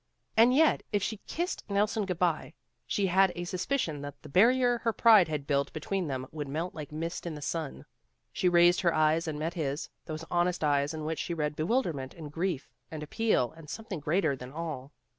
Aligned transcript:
And 0.35 0.51
yet 0.51 0.81
if 0.91 1.03
she 1.03 1.17
kissed 1.27 1.63
Nelson 1.69 2.07
good 2.07 2.17
by, 2.17 2.55
she 2.87 3.05
had 3.05 3.31
a 3.35 3.43
sus 3.43 3.67
picion 3.67 4.01
that 4.01 4.19
the 4.23 4.29
barrier 4.29 4.79
her 4.79 4.91
pride 4.93 5.27
had 5.27 5.45
built 5.45 5.71
be 5.73 5.79
tween 5.79 6.07
them 6.07 6.25
would 6.31 6.47
melt 6.47 6.73
like 6.73 6.91
mist 6.91 7.27
in 7.27 7.35
the 7.35 7.39
sun. 7.43 7.85
She 8.33 8.49
raised 8.49 8.81
her 8.81 8.95
eyes 8.95 9.27
and 9.27 9.37
met 9.37 9.53
his, 9.53 9.89
those 10.05 10.25
honest 10.31 10.63
eyes 10.63 10.95
in 10.95 11.05
which 11.05 11.19
she 11.19 11.35
read 11.35 11.55
bewilderment 11.55 12.15
and 12.15 12.31
grief 12.31 12.67
and 12.89 13.03
appeal 13.03 13.51
and 13.51 13.69
something 13.69 13.99
greater 13.99 14.35
than 14.35 14.51
all. 14.51 14.91